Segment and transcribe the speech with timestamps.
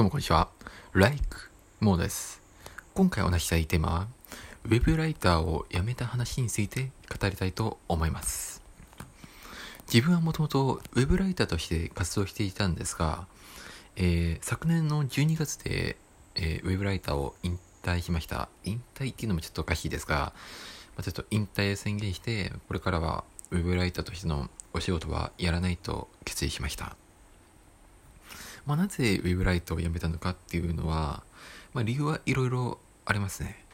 [0.00, 0.48] どうもこんにちは。
[0.94, 2.40] Like モーです。
[2.94, 4.06] 今回お話ししたいテーマは、
[4.64, 8.62] ウェブライターを辞めた話について語りたいと思います。
[9.92, 13.26] 自分はもともとウェブライターとして活動していたんですが、
[13.96, 15.98] えー、昨年の12月で、
[16.34, 18.48] えー、ウェブライターを引退しました。
[18.64, 20.32] 引退っていうのもちょっとおかしいですが、
[20.96, 26.96] まあ、ちょっと引退宣言して、これからはウェブライターとしてのお仕事はやらないと決意しました。
[28.70, 31.24] まあ、なぜウェブライトを辞めたのかっていうのは、
[31.74, 33.64] まあ、理由はいろいろありますね。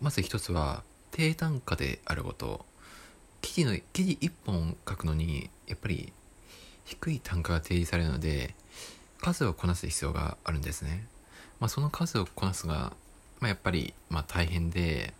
[0.00, 2.66] まず一つは、低単価であること。
[3.40, 6.12] 記事の、記事1本書くのに、やっぱり
[6.84, 8.56] 低い単価が提示されるので、
[9.20, 11.06] 数をこなす必要があるんですね。
[11.60, 12.94] まあ、その数をこなすが、
[13.38, 15.14] まあ、やっぱり、まあ、大変で、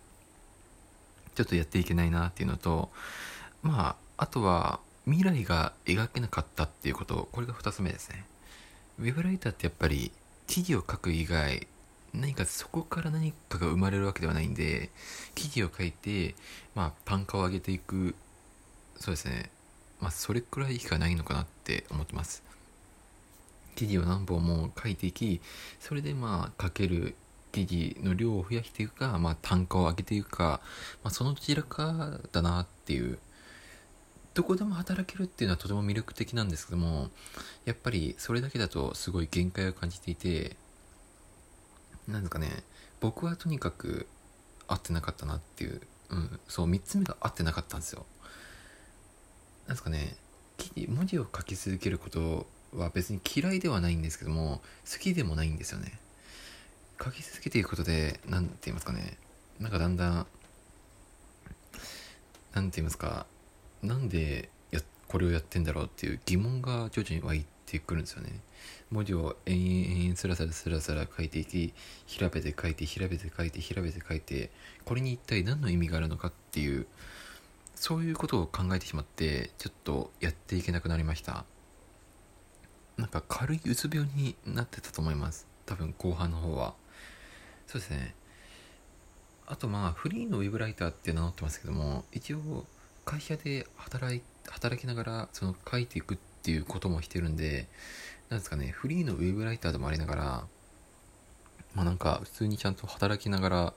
[1.35, 2.91] ちょっとやっていけないなっていうのと、
[3.61, 8.25] まあ、あとは、未来が描けなかったっていうこと、これが2つ目ですね。
[8.99, 10.11] ウェブライターってやっぱり
[10.47, 11.67] 記事を書く以外
[12.13, 14.89] 何かそこから何かが生まれるわけではないんで
[15.33, 16.35] 記事を書いて
[16.75, 18.15] まあ単価を上げていく。
[18.99, 19.49] そうですね。
[19.99, 22.43] まあそれくらいしかないのかなって思ってます。
[23.75, 25.41] 記事を何本も書いていき
[25.79, 27.15] それでまあ書ける
[27.51, 30.59] 記事の量を増やしていくか、まあ、単価を上げていくか、
[31.03, 33.19] まあ、そのどちらかだなっていう
[34.33, 37.09] どこでも働けるっていうのはとても魅力的なんですけども
[37.65, 40.55] やっぱりそれだけだとすごい限界を感じていて
[42.07, 42.63] なんですかね
[42.99, 44.07] 僕はとにかく
[44.67, 48.05] 合ってなかったなっていう、うん、そう3つ目が合ってなかったんですよ。
[49.67, 50.15] なんですかね
[50.87, 54.61] 文字を書き続けることは別に嫌いではないんですけども
[54.91, 55.99] 好きでもないんですよね。
[57.03, 59.17] 書き続けていくことで何て言いますかね
[59.59, 60.27] なんかだんだん
[62.53, 63.25] 何て言いますか
[63.83, 68.39] なんでやこれをやってんだろうっていう疑問が徐々に湧いてくるんですよね。
[68.91, 71.73] 文字を延々延々スラスラスラスラ書いていき
[72.07, 74.51] 調べて書いて調べて書いて調べて書いて
[74.85, 76.87] これに一体何の意味があるのかっていう
[77.75, 81.45] そういうことを考えてしまってちょっとやっていけなくなりました。
[82.97, 85.47] なんか軽いうつ病になってたと思います。
[85.65, 86.75] 多分後半の方は。
[87.67, 88.15] そうですね。
[89.47, 92.65] あとまあフリーのウェブライターって名乗ってますけども一応
[93.05, 97.67] 会社で働い働きながらその書いていくっていうこともしてるんで
[98.29, 100.23] なんですかねフリーのウェブライターでもありながら
[101.75, 103.73] まあなんか普通にちゃんと働きながら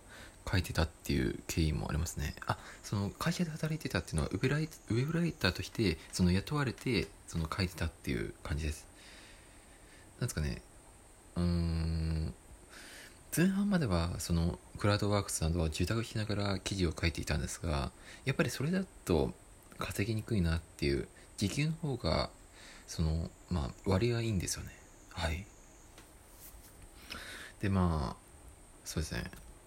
[0.50, 2.36] 書いてたっていう経緯もありますね。
[2.46, 8.86] あその会社で働いてたっていうのはウェブライウェブライターとしてその雇われてその書いてたっていう感じです。
[10.20, 10.62] なんですかね
[11.36, 12.34] うーん
[13.34, 17.90] 前半まではそのクラウドワークスなどは受託しながら記事を書いていたんですが
[18.24, 19.32] やっぱりそれだと
[19.78, 21.06] 稼ぎにくいなっていう
[21.36, 22.30] 時給の方が
[22.86, 24.70] そのまあ割がいいんですよね。
[25.12, 25.44] はい。
[27.60, 28.16] でまあ
[28.84, 29.24] そうですね。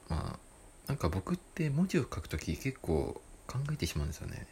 [0.07, 0.39] まあ
[0.87, 4.47] なんか僕って文字を書くとき結構考えてしまうんですよね。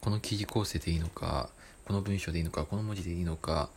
[0.00, 1.48] この記事構成でいいのか
[1.86, 3.70] この文章でいいのかこの文字でいいのか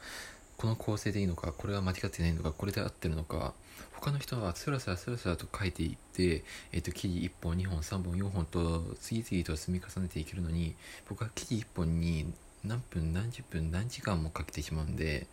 [0.59, 3.53] この構成でいいのかこれは間違ってないのかこれで合ってるのか
[3.93, 6.43] 他の人はスラスラスラスラと書いていって、
[6.73, 10.75] えっ、と記事1本2本3本4本と次々と積み重ねていけるのに
[11.07, 12.25] 僕は記事1本に
[12.65, 15.27] 何分何十分何時間もかけてしまうんで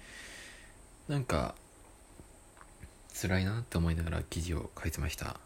[1.09, 1.57] なんか
[3.21, 5.46] 辛いなって思いながら記事を書いてました。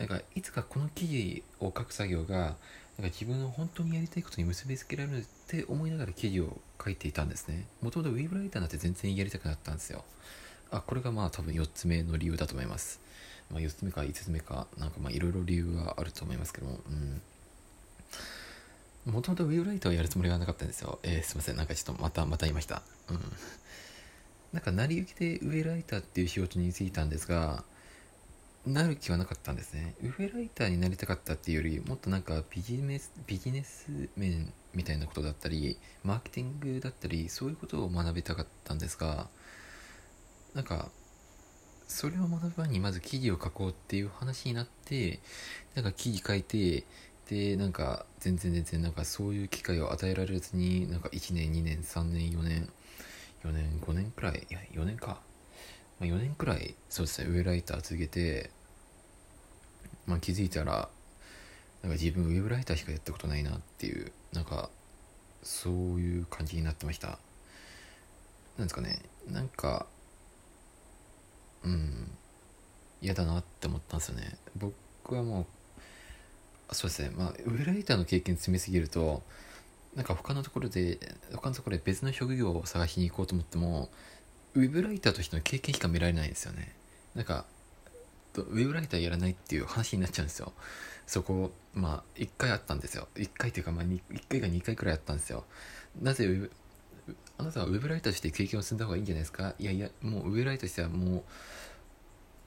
[0.00, 2.56] なんかいつかこの記事を書く作業がなんか
[3.02, 7.66] 自分の本当にやりたいことに結びつけられるって思いながら記事を書いていたんですね。
[7.82, 10.02] もともとウェブライターなんて全然やりたくなったんですよ。
[10.70, 12.98] あ、これがまあ多分4つ目の理由だと思います。
[13.50, 16.80] まあ、4つ目か5つ目か、なんかまあいろいろ理由はあると思いますけども、
[19.06, 19.12] うん。
[19.12, 20.98] もともとウェブライターをやるつもりはなかったんですよ。
[21.02, 21.56] えー、すいません。
[21.56, 22.80] なんかちょっとまた、また言いました。
[23.10, 23.20] うん。
[24.54, 27.64] なんか成り行きでウェブライターっていう仕事に就いたんですが、
[28.66, 29.94] なる気はなかったんですね。
[30.02, 39.28] ウェブライターになりたかったっていうより、もっとなんかビジネス、ビジネス面みたいなことだったり、マーケティングだったり、そういうことを学びたかったんですが、
[40.54, 40.90] なんか、
[41.88, 45.20] それを学ぶ前にまず記事を書こうっていう話になって、
[45.74, 46.84] なんか記事書いて、
[47.30, 52.68] で、なんか全然全然なんかそういう機会を与えられずに、なんか1年、2年、3年、4年、
[53.42, 55.22] 4年、5年くらい、いや、4年か。
[56.00, 58.50] まあ、4年くらいそうですねウェブライター続けて、
[60.06, 60.88] まあ、気づいたら
[61.82, 64.70] なんか自分ウェブライターしかやったことないなっていうなんか
[65.42, 67.18] そういう感じになってました。
[68.58, 69.00] なんですかね
[69.30, 69.86] なんか
[71.64, 72.10] うん
[73.00, 74.36] 嫌だなって思ったんですよね。
[74.56, 75.46] 僕はも
[76.70, 79.22] うそうですねまあウェブライターの経験積みすぎると
[79.94, 80.98] なんか他のところで
[81.34, 83.88] 他のところで別の職業を探しに行こうと思っても
[84.54, 86.74] ウェブライターとしての経験しか見られないんですよね。
[87.14, 87.44] なんか
[88.36, 90.52] ウェブライターやらないっていう話になっちゃうんですよ。
[91.06, 93.08] そこまあ1回あったんですよ。
[93.16, 95.44] 1回っていうかまあ 1, 回か2回くらいあったんですよ。
[96.00, 96.50] なぜ
[97.38, 99.54] あなたはウェブライターとして経験を積んだ方がいいんじゃないですか？
[99.58, 101.24] いやいやもうウェブライターとしてはも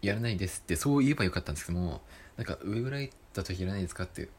[0.02, 2.02] うやらないですってそう言えばよかったんですけども
[2.38, 4.30] なんかウェブライターとしてやらないですかって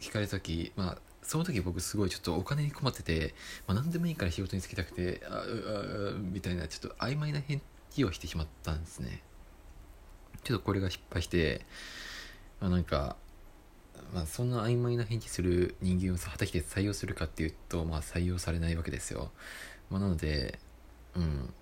[0.00, 3.34] 聞かれた時まあその時僕すごいちょっとお金に困ってて、
[3.66, 9.22] まあ、何でもいいから仕事に就きたくてああみたいなちょっと曖昧な返事をしてしまったんですね。
[10.44, 11.66] ちょっとこれが失敗して、
[12.60, 13.16] まあ、なんか、
[14.14, 19.32] まあ、そんな曖昧な返事する人間を果たして採用するかっていうと、まあ、採用されないわけですよ、
[19.90, 20.60] まあ、なので
[21.16, 21.52] うん。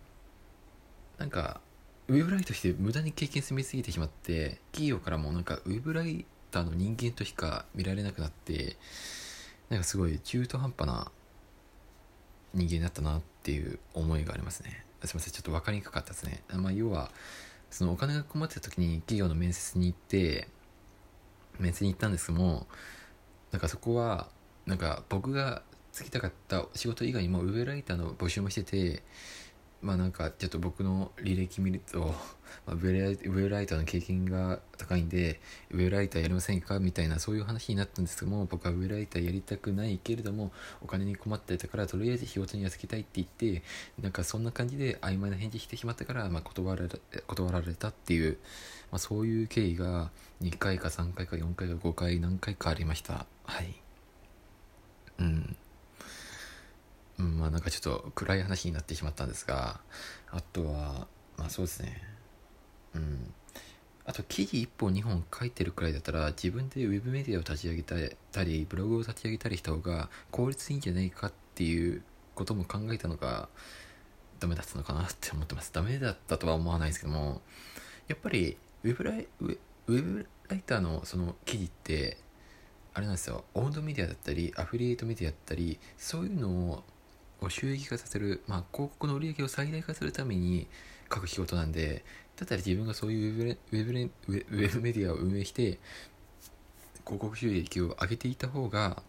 [1.16, 1.60] なんか
[2.08, 8.76] ウェブライターとして無駄に経験積みすぎてしまって企業からもなんかウェブライターの人間としか見られなくなって
[9.74, 11.10] なんかすごい中途半端な
[12.54, 14.84] 人間だったなっていう思いがありますね。
[15.02, 16.44] すいませんちょっと分かりにくかったですね。
[16.52, 17.10] まあ要は
[17.70, 20.46] そのお金が困ってた時に企業の面接に行って
[21.58, 22.68] 面接に行ったんですけども
[23.50, 24.28] なんかそこは
[24.64, 25.62] なんか僕が
[25.92, 29.02] 就きたかった仕事以外にもウェブライターの募集もしてて
[29.82, 32.14] まあなんかちょっと僕の履歴見ると、
[32.64, 35.40] まあ、ウェブライターの経験が高いんで
[35.70, 36.78] ウェブライターやりませんか？
[36.78, 40.52] みたいなそういう話になったんですけども僕はウェブライターやりたくないけれども
[40.82, 43.62] お金に困ってたからとりあえず仕事にはつけたいって言って
[44.00, 46.88] なんかそんな感じで曖昧な返事してしまったから、まあ、断られ
[47.26, 48.38] 断られたっていう、
[48.90, 50.10] まあ、そういう経緯が
[50.42, 53.26] 2回か3回か4回か5回何回かありました。
[53.44, 53.74] はい。
[55.18, 55.56] うん。
[57.16, 59.80] うん、まあなんかちょっと暗い話になってしまったんですが
[60.32, 61.06] あとは
[61.38, 62.02] まあそうですね。
[62.94, 63.32] うん
[64.06, 72.02] あと記事1本2本書いてるくらいだったら自分でウェブメディアを立ち上げたりブログを立ち上げたりした方が効率いいんじゃないかっていう
[72.34, 73.48] ことも考えたのが
[74.40, 75.72] ダメだったのかなって思ってます。
[75.72, 77.40] ダメだったとは思わないですけども
[78.08, 82.18] やっぱりウェブライウェブライターのその記事って
[82.92, 83.44] あれなんですよ。
[83.54, 86.84] オウンドメディアだったりアフィリエイトメディアだったりそういうのを
[87.44, 90.66] を収益化させる、まあ、広告の売り上げを最大化するために
[91.12, 92.04] 書く仕事なんで
[92.36, 95.78] だったら自分がそういうウェブウェブメディアを運営して
[97.04, 99.02] 広告収益を上げていた方が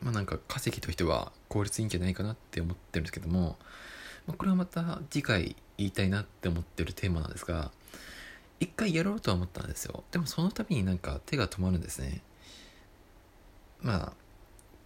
[0.00, 3.56] まあなんか稼ぎとしては効率いいんじゃないかなって思ってるんですけども、
[4.26, 7.70] まあ、これはまた次回言いたいなって思ってるテーマなんですが
[8.60, 10.04] 一回やろうとは思ったんですよ。
[10.12, 12.22] でもその度になんか手が止まるんですね。
[13.80, 14.12] まあ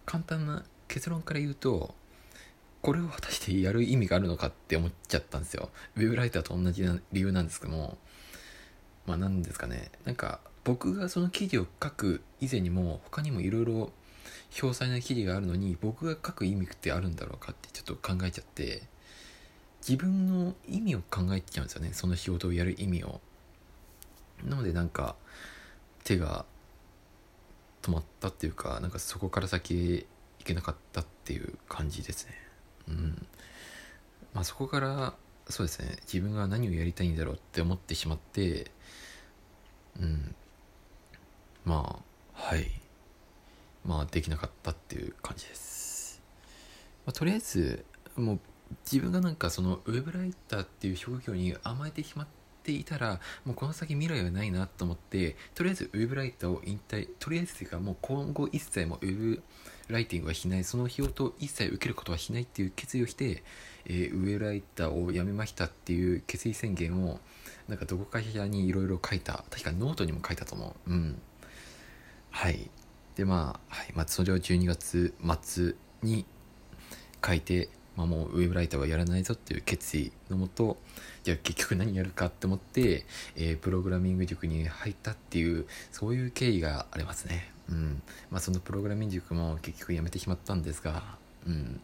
[0.07, 1.93] 簡単な結論から言うと
[2.87, 5.71] これを果たしてやる意味があるのかって思っちゃったんですよ。
[5.97, 7.97] ウェブライターと同じな理由なんですけども、
[9.05, 13.91] まあ何ですかね、なんか僕がその記事を書く以前にも他にもいろいろ
[14.51, 18.83] 詳細な記事があるのに僕が書く意味ってあるんだろうかってちょっと考えちゃって。
[19.85, 21.89] 自分の意味を考えちゃうんですよね。
[21.91, 23.19] その仕事をやる意味を。
[24.45, 25.17] なのでなんか
[26.05, 26.45] 手が
[27.81, 30.07] 止まったっていうかなんかそこから先
[30.39, 32.46] いけなかったっていう感じですね。
[32.87, 33.27] うん。
[34.33, 35.13] まあ、そこから
[35.49, 35.97] そうですね。
[36.11, 38.71] 自分が何をやりたいんだろうって思ってしまって
[39.99, 40.35] うん。
[41.65, 42.01] ま
[42.35, 42.67] あはい。
[43.87, 46.21] まあできなかったっていう感じです、
[47.05, 47.85] まあ、とりあえず
[48.17, 48.39] もう
[48.85, 52.27] 自分がなんかそのウェブライターっていう職業に甘えてしまっ
[52.67, 59.41] ていたらもうこの先未来はないなと思ってとりあえずウェブライターを引退とりあえずというかもう今後一切もウェブ
[59.87, 60.65] ライティングはしない。
[60.65, 63.41] その仕事を一切受けることはしないっていう決意をして、
[63.85, 67.21] えー、ウェブライターを辞めましたっていう決意宣言を
[67.69, 69.45] なんかどこかしらにいろいろ書いた。
[69.49, 70.91] 確かノートにも書いたと思う。
[70.91, 71.21] うん。
[72.31, 72.69] はい。
[73.15, 73.93] でまあ、はい。
[73.95, 76.25] まあ、それを12月末に
[77.25, 80.77] 書いてまあ、もうウェブライターはやらないぞっていう決意のもと
[81.23, 87.51] じゃあ結局何やるかって思って、えー、プログラミング塾に入ったっていうそういう経緯がありますね。
[87.69, 88.01] うん。
[88.29, 91.03] まあそのプログラミング塾も結局やめてしまったんですが
[91.45, 91.81] うん。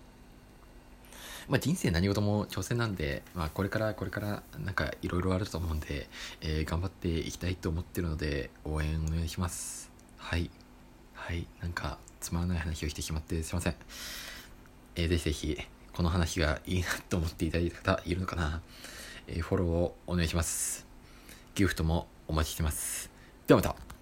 [1.49, 6.07] まあ、人生何事も挑戦なんで、まあ、これからこれからなんかいろいろあると思うんで、
[6.41, 9.91] えー、頑張っていきたいと思ってるので応援お願いします。
[10.17, 10.49] はい。
[11.13, 11.47] はい。
[11.61, 13.75] なんかつまらない話をしてしまってすいません。
[14.95, 15.82] えー、ぜひぜひ。
[15.93, 18.61] この話がいいなと思っていただいた方いるのかな、
[19.27, 20.85] えー、フォローをお願いします。
[21.55, 23.11] ギフトもお待ちしてます。
[23.47, 23.92] ではまた。